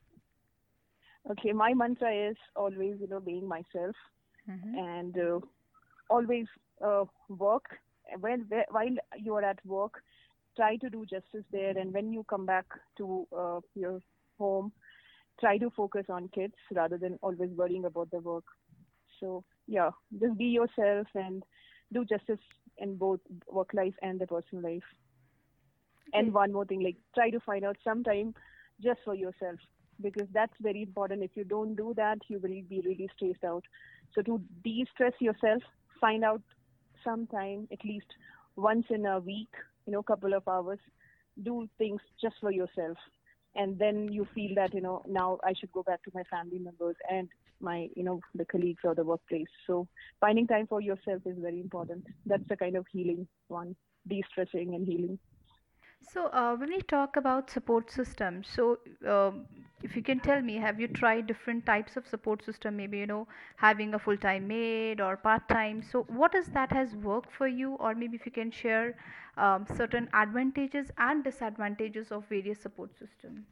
Okay, 1.31 1.53
my 1.53 1.75
mantra 1.75 2.13
is 2.31 2.37
always, 2.57 2.99
you 3.01 3.09
know, 3.09 3.21
being 3.21 3.47
myself 3.47 3.95
Mm-hmm. 4.49 4.77
and 4.77 5.17
uh, 5.19 5.41
always 6.11 6.47
uh, 6.85 7.05
work. 7.29 7.65
When 8.21 8.47
while 8.71 8.97
you 9.19 9.35
are 9.35 9.45
at 9.45 9.65
work, 9.67 10.03
try 10.57 10.77
to 10.77 10.91
do 10.91 11.05
justice 11.07 11.45
there, 11.53 11.77
and 11.77 11.93
when 11.93 12.13
you 12.13 12.25
come 12.25 12.47
back 12.47 12.67
to 12.99 13.27
uh, 13.37 13.61
your 13.75 14.01
home, 14.39 14.73
try 15.43 15.59
to 15.59 15.71
focus 15.77 16.07
on 16.09 16.29
kids 16.29 16.55
rather 16.73 16.97
than 16.97 17.19
always 17.21 17.51
worrying 17.51 17.85
about 17.85 18.11
the 18.11 18.21
work. 18.21 18.45
So 19.21 19.45
yeah, 19.67 19.91
just 20.21 20.39
be 20.39 20.47
yourself 20.47 21.09
and 21.15 21.43
do 21.93 22.05
justice 22.05 22.45
in 22.79 22.97
both 22.97 23.21
work 23.49 23.75
life 23.75 23.95
and 24.03 24.21
the 24.21 24.27
personal 24.27 24.65
life. 24.65 24.89
Okay. 26.09 26.19
And 26.19 26.33
one 26.33 26.53
more 26.53 26.65
thing, 26.65 26.83
like 26.83 26.97
try 27.15 27.31
to 27.31 27.41
find 27.41 27.65
out 27.65 27.77
some 27.85 28.05
time 28.05 28.35
just 28.83 29.01
for 29.05 29.15
yourself 29.15 29.59
because 30.01 30.29
that's 30.33 30.55
very 30.61 30.83
important. 30.83 31.23
If 31.23 31.33
you 31.35 31.45
don't 31.45 31.75
do 31.75 31.93
that, 31.97 32.19
you 32.29 32.39
will 32.39 32.51
be 32.69 32.83
really 32.85 33.09
stressed 33.17 33.45
out. 33.45 33.65
So 34.15 34.23
to 34.23 34.41
de-stress 34.65 35.13
yourself, 35.21 35.63
find 36.01 36.25
out 36.25 36.43
some 37.05 37.27
time, 37.27 37.69
at 37.73 37.85
least 37.85 38.07
once 38.57 38.87
in 38.91 39.07
a 39.07 39.19
week, 39.19 39.53
you 39.87 39.93
know, 39.93 40.03
couple 40.03 40.35
of 40.35 40.47
hours, 40.47 40.79
do 41.43 41.69
things 41.79 42.01
just 42.21 42.37
for 42.41 42.53
yourself. 42.53 42.97
And 43.55 43.79
then 43.79 44.11
you 44.11 44.27
feel 44.35 44.55
that, 44.57 44.73
you 44.75 44.81
know, 44.81 45.03
now 45.07 45.39
I 45.45 45.53
should 45.53 45.73
go 45.73 45.83
back 45.83 46.03
to 46.05 46.11
my 46.15 46.23
family 46.25 46.59
members 46.59 46.97
and 47.11 47.29
my, 47.61 47.89
you 47.95 48.03
know, 48.03 48.21
the 48.35 48.45
colleagues 48.45 48.81
or 48.85 48.95
the 48.95 49.05
workplace. 49.05 49.47
So 49.67 49.87
finding 50.21 50.47
time 50.47 50.67
for 50.67 50.81
yourself 50.81 51.23
is 51.27 51.37
very 51.39 51.61
important. 51.61 52.07
That's 52.27 52.47
the 52.49 52.57
kind 52.57 52.77
of 52.77 52.87
healing 52.91 53.27
one, 53.49 53.77
de-stressing 54.09 54.75
and 54.75 54.87
healing. 54.87 55.19
So, 56.03 56.27
uh, 56.29 56.57
when 56.57 56.71
we 56.71 56.81
talk 56.83 57.17
about 57.17 57.51
support 57.51 57.91
systems, 57.91 58.49
so 58.49 58.79
um, 59.07 59.47
if 59.83 59.97
you 59.97 60.03
can 60.03 60.21
tell 60.21 60.41
me, 60.43 60.57
have 60.57 60.79
you 60.81 60.89
tried 60.89 61.27
different 61.27 61.65
types 61.67 61.97
of 61.97 62.07
support 62.07 62.45
system? 62.45 62.77
Maybe 62.77 62.99
you 62.99 63.07
know 63.07 63.27
having 63.57 63.95
a 63.95 63.99
full-time 63.99 64.47
maid 64.49 65.01
or 65.01 65.17
part-time. 65.17 65.83
So, 65.83 66.03
what 66.05 66.35
is 66.35 66.49
that 66.49 66.73
has 66.73 66.95
worked 66.97 67.33
for 67.33 67.47
you, 67.49 67.75
or 67.75 67.95
maybe 67.95 68.17
if 68.17 68.27
you 68.27 68.33
can 68.33 68.51
share 68.51 68.97
um, 69.37 69.67
certain 69.67 70.09
advantages 70.13 70.91
and 70.99 71.25
disadvantages 71.25 72.11
of 72.13 72.25
various 72.29 72.61
support 72.61 72.97
systems. 72.99 73.47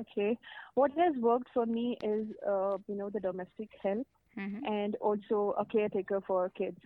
Okay. 0.00 0.38
What 0.74 0.92
has 0.96 1.14
worked 1.20 1.48
for 1.54 1.66
me 1.66 1.98
is, 2.02 2.26
uh, 2.46 2.78
you 2.88 2.96
know, 2.96 3.10
the 3.10 3.20
domestic 3.20 3.70
help 3.82 4.06
Mm-hmm. 4.38 4.64
and 4.64 4.96
also 4.96 5.54
a 5.58 5.64
caretaker 5.66 6.20
for 6.26 6.48
kids. 6.50 6.78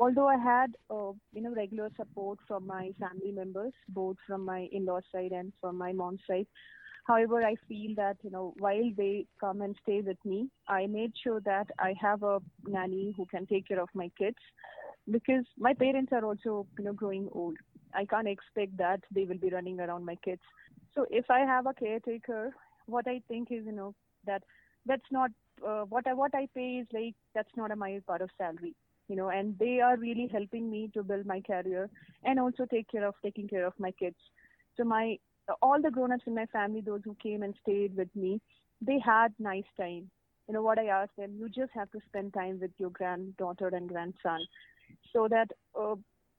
Although 0.00 0.28
I 0.28 0.38
had, 0.38 0.76
uh, 0.90 1.12
you 1.32 1.42
know, 1.42 1.54
regular 1.54 1.90
support 1.96 2.38
from 2.48 2.66
my 2.66 2.92
family 2.98 3.32
members, 3.32 3.72
both 3.90 4.16
from 4.26 4.44
my 4.44 4.68
in-law 4.72 5.00
side 5.12 5.32
and 5.32 5.52
from 5.60 5.76
my 5.76 5.92
mom's 5.92 6.20
side. 6.26 6.46
However, 7.06 7.42
I 7.44 7.56
feel 7.68 7.94
that, 7.96 8.16
you 8.22 8.30
know, 8.30 8.54
while 8.58 8.90
they 8.96 9.26
come 9.40 9.60
and 9.62 9.76
stay 9.82 10.00
with 10.00 10.16
me, 10.24 10.48
I 10.68 10.86
made 10.86 11.12
sure 11.22 11.40
that 11.40 11.66
I 11.78 11.94
have 12.00 12.22
a 12.22 12.40
nanny 12.66 13.12
who 13.16 13.26
can 13.26 13.46
take 13.46 13.68
care 13.68 13.80
of 13.80 13.90
my 13.94 14.10
kids 14.18 14.38
because 15.10 15.44
my 15.58 15.74
parents 15.74 16.12
are 16.12 16.24
also, 16.24 16.66
you 16.78 16.84
know, 16.84 16.92
growing 16.94 17.28
old. 17.32 17.56
I 17.94 18.04
can't 18.06 18.28
expect 18.28 18.76
that 18.78 19.00
they 19.14 19.24
will 19.24 19.38
be 19.38 19.50
running 19.50 19.80
around 19.80 20.04
my 20.06 20.16
kids. 20.24 20.42
So 20.94 21.06
if 21.10 21.30
I 21.30 21.40
have 21.40 21.66
a 21.66 21.74
caretaker, 21.74 22.54
what 22.86 23.06
I 23.06 23.20
think 23.28 23.48
is, 23.50 23.66
you 23.66 23.72
know, 23.72 23.94
that 24.26 24.42
that's 24.86 25.10
not 25.10 25.30
uh, 25.66 25.82
what 25.82 26.06
I 26.06 26.14
what 26.14 26.34
I 26.34 26.48
pay 26.54 26.78
is 26.82 26.86
like 26.92 27.14
that's 27.34 27.54
not 27.56 27.70
a 27.70 27.76
my 27.76 28.00
part 28.06 28.22
of 28.22 28.30
salary, 28.38 28.74
you 29.10 29.16
know, 29.16 29.30
and 29.30 29.58
they 29.58 29.80
are 29.80 29.98
really 29.98 30.28
helping 30.32 30.70
me 30.70 30.90
to 30.94 31.04
build 31.04 31.26
my 31.26 31.42
career 31.42 31.90
and 32.24 32.40
also 32.40 32.66
take 32.66 32.88
care 32.90 33.06
of 33.06 33.14
taking 33.24 33.48
care 33.48 33.66
of 33.66 33.74
my 33.78 33.92
kids. 33.92 34.16
So 34.76 34.84
my 34.84 35.18
all 35.62 35.82
the 35.82 35.90
grown-ups 35.90 36.24
in 36.26 36.34
my 36.36 36.46
family, 36.46 36.82
those 36.82 37.02
who 37.04 37.16
came 37.22 37.42
and 37.42 37.54
stayed 37.62 37.96
with 37.96 38.08
me, 38.16 38.40
they 38.80 38.98
had 39.04 39.34
nice 39.38 39.70
time. 39.78 40.10
You 40.48 40.54
know 40.54 40.62
what 40.62 40.78
I 40.78 40.86
asked 40.86 41.16
them, 41.18 41.36
you 41.38 41.48
just 41.48 41.72
have 41.74 41.90
to 41.92 42.00
spend 42.06 42.34
time 42.34 42.60
with 42.60 42.72
your 42.78 42.90
granddaughter 42.90 43.68
and 43.68 43.88
grandson, 43.88 44.40
so 45.12 45.28
that 45.30 45.48
uh, 45.78 45.96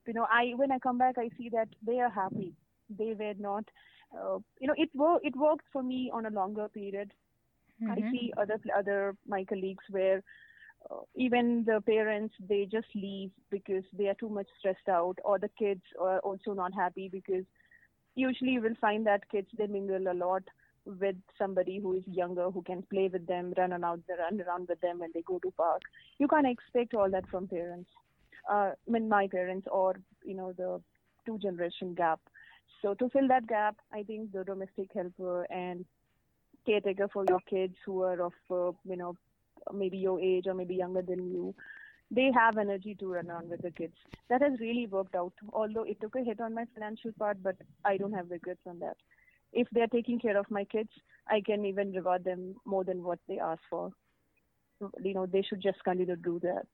you 0.08 0.14
know 0.14 0.28
I 0.32 0.54
when 0.56 0.72
I 0.72 0.80
come 0.80 0.98
back 0.98 1.18
I 1.18 1.30
see 1.38 1.50
that 1.52 1.70
they 1.86 2.00
are 2.00 2.10
happy. 2.10 2.54
They 2.98 3.14
were 3.18 3.34
not, 3.38 3.66
uh, 4.18 4.40
you 4.60 4.68
know, 4.68 4.76
it 4.78 4.90
worked. 4.96 5.26
It 5.26 5.36
worked 5.38 5.66
for 5.74 5.84
me 5.84 6.12
on 6.14 6.26
a 6.26 6.32
longer 6.32 6.70
period 6.70 7.14
I 7.90 8.04
Mhm. 8.04 8.12
see 8.12 8.32
other 8.38 8.60
other 8.78 9.16
my 9.28 9.44
colleagues 9.46 9.84
where 9.90 10.22
even 11.16 11.64
the 11.66 11.82
parents 11.82 12.34
they 12.48 12.68
just 12.72 12.88
leave 12.96 13.32
because 13.50 13.84
they 13.98 14.08
are 14.08 14.16
too 14.16 14.30
much 14.30 14.48
stressed 14.60 14.90
out, 14.90 15.18
or 15.24 15.40
the 15.40 15.50
kids 15.60 15.82
are 16.00 16.20
also 16.20 16.54
not 16.54 16.74
happy 16.74 17.10
because 17.10 17.46
usually 18.16 18.52
you 18.52 18.62
will 18.62 18.76
find 18.80 19.06
that 19.06 19.30
kids 19.30 19.48
they 19.58 19.68
mingle 19.68 20.12
a 20.12 20.14
lot 20.14 20.44
with 20.86 21.16
somebody 21.38 21.80
who 21.80 21.94
is 21.94 22.04
younger 22.08 22.50
who 22.50 22.62
can 22.64 22.82
play 22.92 23.08
with 23.08 23.26
them, 23.28 23.54
run 23.58 23.72
around, 23.72 24.04
run 24.18 24.42
around 24.42 24.68
with 24.68 24.82
them 24.82 25.00
when 25.00 25.12
they 25.14 25.22
go 25.22 25.38
to 25.40 25.52
park. 25.52 25.82
You 26.18 26.28
can't 26.28 26.48
expect 26.48 26.94
all 26.94 27.10
that 27.12 27.28
from 27.30 27.48
parents. 27.48 27.90
Uh, 28.50 28.72
I 28.88 28.92
mean, 28.92 29.08
my 29.08 29.28
parents 29.28 29.68
or 29.72 29.96
you 30.24 30.34
know 30.36 30.54
the 30.54 30.82
two 31.26 31.38
generation 31.38 31.94
gap. 31.94 32.20
So 32.82 32.96
to 32.96 33.10
fill 33.10 33.28
that 33.28 33.48
gap, 33.48 33.76
I 33.94 34.04
think 34.04 34.32
the 34.32 34.44
domestic 34.44 34.90
helper 34.94 35.44
and 35.52 35.86
caretaker 36.66 37.08
for 37.14 37.26
your 37.30 37.40
kids 37.50 37.76
who 37.86 38.02
are 38.02 38.22
of 38.22 38.34
uh, 38.50 38.72
you 38.86 38.98
know 38.98 39.16
maybe 39.74 39.98
your 39.98 40.20
age 40.20 40.48
or 40.48 40.54
maybe 40.54 40.76
younger 40.76 41.02
than 41.02 41.30
you 41.32 41.54
they 42.12 42.30
have 42.34 42.58
energy 42.58 42.96
to 43.00 43.08
run 43.12 43.30
around 43.30 43.50
with 43.50 43.62
the 43.62 43.72
kids. 43.72 43.96
That 44.30 44.42
has 44.42 44.60
really 44.60 44.86
worked 44.88 45.16
out. 45.16 45.34
Although 45.54 45.84
it 45.84 46.00
took 46.02 46.16
a 46.16 46.24
hit 46.24 46.40
on 46.42 46.54
my 46.54 46.66
financial 46.74 47.12
part 47.18 47.42
but 47.42 47.56
i 47.86 47.98
don't 47.98 48.14
have 48.14 48.30
regrets 48.32 48.62
on 48.68 48.80
that. 48.80 48.98
If 49.54 49.68
they're 49.72 49.88
taking 49.88 50.20
care 50.20 50.38
of 50.38 50.50
my 50.50 50.64
kids 50.66 50.90
i 51.28 51.42
can 51.42 51.66
even 51.66 51.92
reward 51.94 52.24
them 52.24 52.56
more 52.66 52.84
than 52.84 53.04
what 53.04 53.20
they 53.28 53.40
ask 53.40 53.62
for. 53.70 53.92
You 55.04 55.14
know 55.14 55.26
they 55.26 55.42
should 55.42 55.62
just 55.62 55.84
continue 55.84 56.16
to 56.16 56.22
do 56.22 56.40
that. 56.44 56.66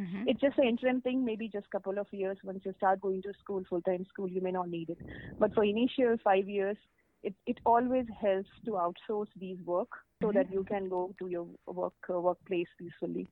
Mhm. 0.00 0.24
it's 0.26 0.40
just 0.40 0.58
an 0.58 0.64
interim 0.66 1.00
thing 1.00 1.24
maybe 1.24 1.48
just 1.48 1.70
couple 1.70 1.98
of 1.98 2.06
years. 2.12 2.38
Once 2.44 2.64
you 2.64 2.72
start 2.76 3.00
going 3.00 3.22
to 3.22 3.32
school 3.40 3.62
full 3.68 3.80
time 3.82 4.04
school 4.06 4.28
you 4.28 4.40
may 4.40 4.50
not 4.52 4.68
need 4.68 4.90
it. 4.90 4.98
But 5.38 5.54
for 5.54 5.64
initial 5.64 6.16
five 6.24 6.48
years 6.48 6.76
it, 7.22 7.34
it 7.46 7.58
always 7.64 8.06
helps 8.20 8.50
to 8.66 8.72
outsource 8.72 9.28
these 9.36 9.58
work 9.64 9.88
so 10.22 10.32
Mhm. 10.32 10.42
that 10.42 10.50
you 10.52 10.64
can 10.64 10.88
go 10.88 11.14
to 11.18 11.28
your 11.28 11.46
work 11.66 11.94
uh, 12.10 12.20
workplace 12.20 12.68
peacefully 12.78 13.28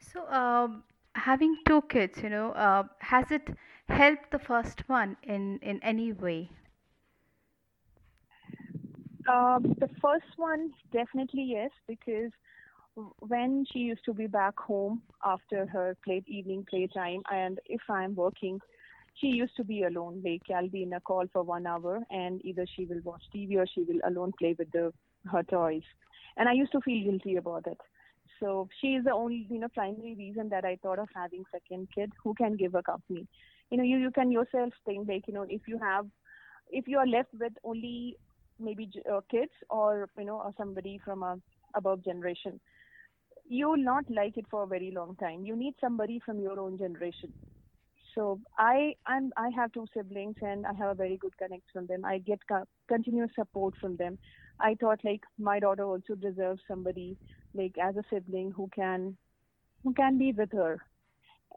So, 0.00 0.26
um, 0.28 0.84
having 1.14 1.58
two 1.64 1.82
kids, 1.82 2.22
you 2.22 2.30
know, 2.30 2.52
uh, 2.52 2.84
has 3.00 3.30
it 3.30 3.56
helped 3.88 4.30
the 4.30 4.38
first 4.38 4.88
one 4.88 5.16
in 5.22 5.58
in 5.60 5.82
any 5.82 6.12
way? 6.12 6.50
Um, 9.28 9.62
the 9.78 9.88
first 10.00 10.26
one, 10.36 10.72
definitely 10.92 11.42
yes, 11.42 11.70
because 11.86 12.30
when 13.20 13.64
she 13.72 13.80
used 13.80 14.04
to 14.04 14.14
be 14.14 14.26
back 14.26 14.58
home 14.58 15.02
after 15.24 15.66
her 15.66 15.96
play 16.04 16.22
evening 16.26 16.64
playtime, 16.68 17.22
and 17.30 17.58
if 17.66 17.80
I'm 17.88 18.14
working, 18.14 18.60
she 19.14 19.28
used 19.28 19.56
to 19.56 19.64
be 19.64 19.82
alone. 19.84 20.22
Like 20.24 20.42
I'll 20.54 20.68
be 20.68 20.82
in 20.84 20.92
a 20.94 21.00
call 21.00 21.26
for 21.32 21.42
one 21.42 21.66
hour, 21.66 22.00
and 22.10 22.44
either 22.44 22.66
she 22.76 22.86
will 22.86 23.00
watch 23.04 23.22
TV 23.32 23.56
or 23.58 23.66
she 23.66 23.82
will 23.82 24.00
alone 24.04 24.32
play 24.38 24.54
with 24.58 24.70
the 24.72 24.92
her 25.28 25.42
toys, 25.44 25.82
and 26.36 26.48
I 26.48 26.52
used 26.52 26.72
to 26.72 26.80
feel 26.80 27.04
guilty 27.04 27.36
about 27.36 27.66
it. 27.66 27.78
So 28.40 28.68
she 28.80 28.88
is 28.94 29.04
the 29.04 29.12
only, 29.12 29.46
you 29.50 29.58
know, 29.58 29.68
primary 29.68 30.14
reason 30.16 30.48
that 30.50 30.64
I 30.64 30.76
thought 30.82 30.98
of 30.98 31.08
having 31.14 31.44
second 31.52 31.88
kid 31.94 32.12
who 32.22 32.34
can 32.34 32.56
give 32.56 32.74
a 32.74 32.82
company. 32.82 33.26
You 33.70 33.78
know, 33.78 33.84
you 33.84 33.98
you 33.98 34.10
can 34.10 34.30
yourself 34.30 34.72
think 34.84 35.08
like, 35.08 35.24
you 35.28 35.34
know, 35.34 35.46
if 35.48 35.62
you 35.66 35.78
have, 35.78 36.06
if 36.70 36.86
you 36.88 36.98
are 36.98 37.06
left 37.06 37.30
with 37.38 37.52
only 37.64 38.16
maybe 38.60 38.90
uh, 39.12 39.20
kids 39.30 39.52
or 39.70 40.08
you 40.18 40.24
know 40.24 40.40
or 40.40 40.52
somebody 40.58 40.98
from 41.04 41.22
a 41.22 41.36
above 41.74 42.04
generation 42.04 42.60
you 43.48 43.68
will 43.70 43.82
not 43.82 44.04
like 44.10 44.36
it 44.36 44.46
for 44.50 44.62
a 44.62 44.66
very 44.66 44.90
long 44.94 45.16
time. 45.16 45.44
You 45.44 45.56
need 45.56 45.74
somebody 45.80 46.20
from 46.24 46.38
your 46.40 46.58
own 46.60 46.78
generation. 46.78 47.32
So 48.14 48.40
i 48.58 48.94
i'm 49.06 49.30
i 49.36 49.48
have 49.56 49.72
two 49.72 49.86
siblings 49.94 50.36
and 50.40 50.66
i 50.66 50.72
have 50.72 50.90
a 50.90 50.94
very 50.94 51.16
good 51.18 51.36
connection 51.38 51.72
from 51.72 51.86
them. 51.86 52.04
I 52.04 52.18
get 52.18 52.40
co- 52.48 52.64
continuous 52.88 53.30
support 53.34 53.74
from 53.80 53.96
them 53.96 54.18
i 54.60 54.74
thought 54.74 55.00
like 55.04 55.22
my 55.38 55.58
daughter 55.60 55.84
also 55.84 56.14
deserves 56.14 56.60
somebody 56.68 57.16
like 57.54 57.74
as 57.82 57.96
a 57.96 58.04
sibling 58.10 58.50
who 58.56 58.68
can 58.74 59.16
who 59.84 59.92
can 59.94 60.18
be 60.18 60.32
with 60.32 60.52
her 60.52 60.78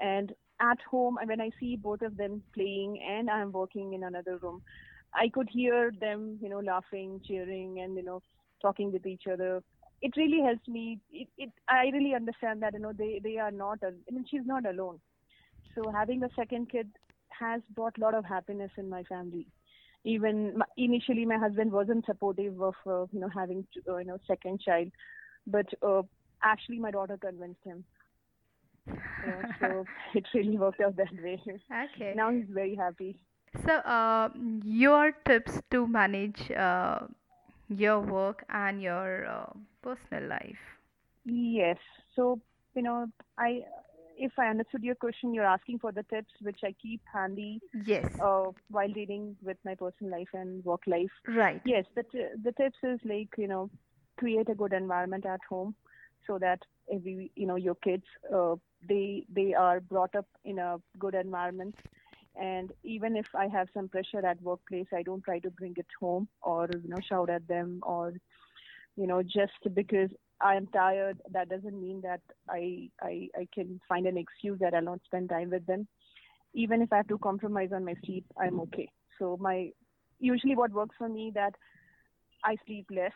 and 0.02 0.34
at 0.62 0.78
home 0.90 1.18
when 1.26 1.42
i 1.42 1.50
see 1.60 1.76
both 1.76 2.02
of 2.02 2.18
them 2.18 2.42
playing 2.54 3.00
and 3.10 3.30
i'm 3.30 3.52
working 3.52 3.94
in 3.94 4.04
another 4.04 4.38
room 4.42 4.62
I 5.14 5.30
could 5.30 5.50
hear 5.52 5.92
them, 6.00 6.38
you 6.42 6.50
know, 6.50 6.60
laughing, 6.60 7.22
cheering, 7.28 7.80
and 7.82 7.96
you 7.96 8.04
know, 8.04 8.22
talking 8.62 8.92
with 8.92 9.06
each 9.06 9.24
other. 9.32 9.62
It 10.02 10.14
really 10.18 10.42
helps 10.42 10.68
me. 10.68 11.00
It, 11.12 11.28
it 11.38 11.52
I 11.70 11.90
really 11.94 12.14
understand 12.16 12.62
that 12.64 12.74
you 12.74 12.80
know 12.80 12.94
they 12.98 13.20
they 13.24 13.38
are 13.38 13.52
not. 13.52 13.80
I 13.84 13.92
mean, 14.12 14.26
she's 14.30 14.46
not 14.46 14.66
alone. 14.66 15.00
So 15.76 15.92
having 15.92 16.24
a 16.24 16.30
second 16.36 16.70
kid 16.72 16.88
has 17.30 17.62
brought 17.76 17.98
a 17.98 18.02
lot 18.02 18.14
of 18.14 18.26
happiness 18.26 18.72
in 18.78 18.90
my 18.90 19.04
family, 19.04 19.48
even 20.04 20.62
initially 20.78 21.26
my 21.26 21.38
husband 21.38 21.72
wasn't 21.72 22.06
supportive 22.06 22.62
of 22.62 22.76
uh, 22.88 23.06
you 23.12 23.20
know 23.20 23.30
having 23.34 23.66
to, 23.74 23.94
uh, 23.94 23.98
you 23.98 24.06
know 24.06 24.18
second 24.28 24.62
child. 24.62 24.90
But 25.48 25.68
uh, 25.82 26.04
actually 26.44 26.80
my 26.80 26.92
daughter 26.92 27.18
convinced 27.18 27.64
him. 27.64 27.86
Yeah, 29.24 29.44
so 29.60 29.86
it 30.14 30.26
really 30.34 30.58
worked 30.58 30.82
out 30.82 30.96
that 30.98 31.14
way. 31.22 31.42
Okay. 31.72 32.14
now 32.14 32.32
he's 32.32 32.48
very 32.50 32.76
happy. 32.76 33.18
So, 33.66 33.74
uh, 33.76 34.30
your 34.64 35.12
tips 35.26 35.62
to 35.72 35.88
manage 35.88 36.52
uh, 36.52 37.08
your 37.70 38.00
work 38.00 38.44
and 38.50 38.82
your 38.82 39.26
uh, 39.26 39.54
personal 39.82 40.28
life. 40.28 40.80
yes. 41.26 41.78
So 42.16 42.40
you 42.76 42.82
know 42.82 43.08
i 43.38 43.62
if 44.22 44.32
i 44.40 44.48
understood 44.48 44.84
your 44.84 44.96
question 44.96 45.34
you're 45.34 45.52
asking 45.56 45.80
for 45.80 45.92
the 45.92 46.04
tips 46.14 46.34
which 46.42 46.62
i 46.66 46.74
keep 46.82 47.02
handy 47.14 47.62
Yes. 47.74 48.12
uh, 48.24 48.52
while 48.70 48.92
dealing 48.94 49.36
with 49.44 49.58
my 49.66 49.76
personal 49.76 50.12
life 50.12 50.30
and 50.34 50.64
work 50.66 50.82
life 50.88 51.18
Right. 51.28 51.62
yes 51.64 51.86
the, 51.96 52.04
t- 52.12 52.34
the 52.44 52.52
tips 52.54 52.78
is 52.84 53.00
like 53.06 53.30
you 53.38 53.48
know 53.48 53.70
create 54.18 54.50
a 54.50 54.56
good 54.56 54.74
environment 54.74 55.26
at 55.26 55.42
home 55.50 55.76
so 56.28 56.38
that 56.40 56.60
every 56.94 57.32
you 57.36 57.48
know 57.48 57.56
your 57.56 57.76
kids 57.84 58.04
uh, 58.34 58.56
they 58.88 59.26
they 59.34 59.54
are 59.54 59.80
brought 59.82 60.16
up 60.16 60.28
in 60.46 60.60
a 60.60 60.78
good 61.00 61.16
environment 61.16 61.76
and 62.40 62.72
even 62.84 63.16
if 63.18 63.26
i 63.36 63.48
have 63.48 63.68
some 63.74 63.88
pressure 63.90 64.26
at 64.26 64.42
workplace 64.42 64.88
i 64.94 65.04
don't 65.04 65.24
try 65.24 65.40
to 65.40 65.52
bring 65.52 65.74
it 65.78 65.88
home 66.00 66.28
or 66.42 66.68
you 66.84 66.90
know 66.90 67.00
shout 67.10 67.30
at 67.30 67.48
them 67.48 67.80
or 67.84 68.14
you 68.96 69.08
know 69.08 69.22
just 69.24 69.62
because 69.76 70.10
i 70.44 70.56
am 70.56 70.68
tired 70.68 71.22
that 71.32 71.50
doesn't 71.50 71.82
mean 71.82 72.02
that 72.02 72.22
i 72.50 72.90
i, 73.02 73.28
I 73.38 73.48
can 73.54 73.80
find 73.88 74.08
an 74.08 74.18
excuse 74.18 74.60
that 74.60 74.74
i'll 74.74 74.82
not 74.82 75.00
spend 75.06 75.30
time 75.30 75.50
with 75.50 75.66
them 75.66 75.88
even 76.54 76.82
if 76.82 76.92
i 76.92 76.98
have 76.98 77.08
to 77.08 77.18
compromise 77.18 77.70
on 77.74 77.86
my 77.86 77.96
sleep 78.06 78.26
i'm 78.40 78.60
okay 78.62 78.90
so 79.20 79.38
my 79.40 79.70
usually 80.20 80.56
what 80.56 80.72
works 80.72 80.96
for 80.98 81.10
me 81.10 81.32
that 81.36 81.54
I 82.44 82.56
sleep 82.66 82.88
less 82.92 83.12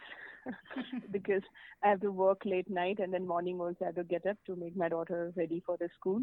because 1.12 1.42
I 1.84 1.90
have 1.90 2.02
to 2.02 2.12
work 2.12 2.42
late 2.46 2.70
night 2.70 3.00
and 3.00 3.14
then 3.14 3.28
morning 3.28 3.60
also 3.60 3.78
I 3.82 3.86
have 3.86 3.96
to 3.96 4.04
get 4.04 4.26
up 4.26 4.38
to 4.48 4.56
make 4.56 4.76
my 4.76 4.90
daughter 4.90 5.32
ready 5.36 5.62
for 5.66 5.78
the 5.78 5.90
school. 5.98 6.22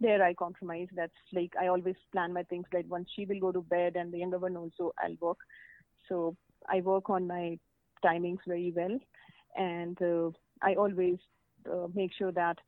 There 0.00 0.22
I 0.22 0.34
compromise. 0.34 0.88
That's 0.94 1.12
like 1.32 1.52
I 1.60 1.68
always 1.68 1.96
plan 2.12 2.32
my 2.32 2.42
things 2.44 2.66
like 2.72 2.86
once 2.88 3.08
she 3.14 3.26
will 3.26 3.40
go 3.40 3.52
to 3.52 3.62
bed 3.62 3.96
and 3.96 4.12
the 4.12 4.18
younger 4.18 4.38
one 4.38 4.56
also 4.56 4.92
I'll 4.98 5.16
work. 5.20 5.38
So 6.08 6.36
I 6.68 6.80
work 6.80 7.10
on 7.10 7.26
my 7.26 7.58
timings 8.04 8.38
very 8.46 8.72
well 8.74 8.98
and 9.56 10.00
uh, 10.02 10.30
I 10.62 10.74
always 10.74 11.18
uh, 11.70 11.86
make 11.94 12.12
sure 12.16 12.32
that 12.32 12.58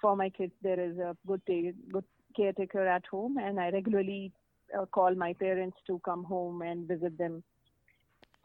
for 0.00 0.16
my 0.16 0.30
kids 0.30 0.52
there 0.62 0.80
is 0.80 0.98
a 0.98 1.16
good 1.26 1.42
ta- 1.48 1.78
good 1.92 2.04
caretaker 2.36 2.86
at 2.86 3.04
home. 3.10 3.38
And 3.38 3.60
I 3.60 3.70
regularly 3.70 4.32
uh, 4.78 4.86
call 4.86 5.14
my 5.14 5.34
parents 5.34 5.76
to 5.86 6.00
come 6.04 6.24
home 6.24 6.62
and 6.62 6.88
visit 6.88 7.16
them. 7.18 7.42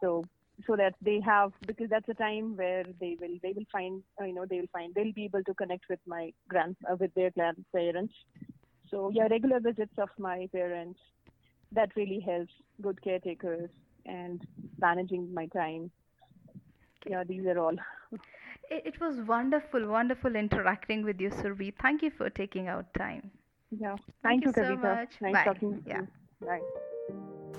So 0.00 0.24
so 0.66 0.76
that 0.76 0.94
they 1.00 1.20
have 1.24 1.52
because 1.66 1.88
that's 1.88 2.08
a 2.08 2.14
time 2.14 2.56
where 2.56 2.84
they 3.00 3.16
will 3.20 3.38
they 3.42 3.52
will 3.52 3.64
find 3.72 4.02
uh, 4.20 4.24
you 4.24 4.34
know 4.34 4.44
they 4.48 4.60
will 4.60 4.72
find 4.72 4.94
they'll 4.94 5.12
be 5.12 5.24
able 5.24 5.42
to 5.44 5.54
connect 5.54 5.84
with 5.88 6.00
my 6.06 6.32
grand 6.48 6.76
uh, 6.90 6.96
with 6.98 7.12
their 7.14 7.30
grandparents. 7.30 8.14
So 8.90 9.10
yeah 9.14 9.26
regular 9.30 9.60
visits 9.60 9.94
of 9.98 10.10
my 10.18 10.48
parents 10.52 11.00
that 11.72 11.90
really 11.96 12.20
helps 12.20 12.52
good 12.82 13.02
caretakers 13.02 13.70
and 14.06 14.42
managing 14.80 15.32
my 15.32 15.46
time 15.46 15.90
yeah 17.06 17.24
these 17.24 17.46
are 17.46 17.58
all 17.58 17.76
It, 18.70 18.82
it 18.86 19.00
was 19.00 19.16
wonderful, 19.28 19.84
wonderful 19.88 20.36
interacting 20.36 21.02
with 21.04 21.20
you, 21.20 21.30
Surbhi. 21.30 21.72
Thank 21.82 22.02
you 22.02 22.10
for 22.16 22.30
taking 22.30 22.68
out 22.68 22.92
time. 22.98 23.30
yeah 23.80 23.96
Thank 24.22 24.42
thank, 24.42 24.44
you 24.44 24.50
you 24.50 24.52
so 24.54 24.62
kavita 24.62 24.92
much. 25.00 25.16
nice 25.26 25.40
Bye. 25.40 25.44
talking 25.48 25.72
to 25.76 25.82
Yeah. 25.92 26.02
you 26.02 26.46
bye 26.46 26.60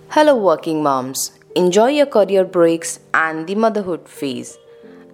Hello, 0.10 0.36
working 0.46 0.84
moms. 0.84 1.22
Enjoy 1.56 1.88
your 1.98 2.06
career 2.06 2.44
breaks 2.44 3.00
and 3.14 3.48
the 3.48 3.56
motherhood 3.56 4.08
phase. 4.10 4.58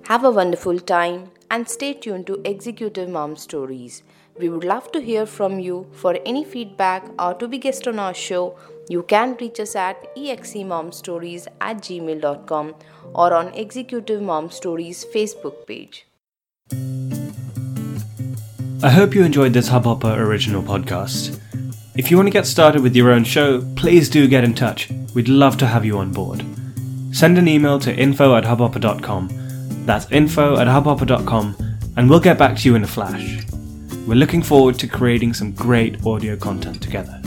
Have 0.07 0.23
a 0.23 0.31
wonderful 0.31 0.79
time 0.79 1.31
and 1.51 1.69
stay 1.69 1.93
tuned 1.93 2.27
to 2.27 2.41
Executive 2.51 3.09
Mom 3.09 3.35
Stories. 3.35 4.01
We 4.39 4.49
would 4.49 4.63
love 4.63 4.91
to 4.93 5.01
hear 5.01 5.25
from 5.25 5.59
you. 5.59 5.87
For 5.91 6.17
any 6.25 6.43
feedback 6.43 7.05
or 7.19 7.33
to 7.35 7.47
be 7.47 7.59
guest 7.59 7.87
on 7.87 7.99
our 7.99 8.13
show, 8.13 8.43
you 8.89 9.03
can 9.03 9.35
reach 9.39 9.59
us 9.59 9.75
at 9.75 10.15
exemomstories 10.15 11.47
at 11.61 11.77
gmail.com 11.77 12.75
or 13.13 13.33
on 13.33 13.53
Executive 13.53 14.21
Mom 14.21 14.49
Stories 14.49 15.05
Facebook 15.13 15.65
page. 15.67 16.05
I 18.83 18.89
hope 18.91 19.15
you 19.15 19.23
enjoyed 19.23 19.53
this 19.53 19.69
Hubhopper 19.69 20.17
original 20.17 20.61
podcast. 20.61 21.39
If 21.95 22.11
you 22.11 22.17
want 22.17 22.27
to 22.27 22.31
get 22.31 22.45
started 22.45 22.83
with 22.83 22.95
your 22.95 23.11
own 23.11 23.23
show, 23.23 23.61
please 23.75 24.07
do 24.07 24.27
get 24.27 24.43
in 24.43 24.53
touch. 24.53 24.91
We'd 25.15 25.29
love 25.29 25.57
to 25.57 25.65
have 25.65 25.83
you 25.83 25.97
on 25.97 26.11
board. 26.11 26.45
Send 27.11 27.39
an 27.39 27.47
email 27.47 27.79
to 27.79 27.95
info 27.95 28.35
at 28.35 28.43
hubhopper.com. 28.43 29.29
That's 29.87 30.11
info 30.11 30.59
at 30.59 30.67
hubhopper.com, 30.67 31.55
and 31.97 32.09
we'll 32.09 32.19
get 32.19 32.37
back 32.37 32.57
to 32.57 32.69
you 32.69 32.75
in 32.75 32.83
a 32.83 32.87
flash. 32.87 33.43
We're 34.05 34.15
looking 34.15 34.43
forward 34.43 34.77
to 34.79 34.87
creating 34.87 35.33
some 35.33 35.53
great 35.53 36.05
audio 36.05 36.35
content 36.35 36.83
together. 36.83 37.19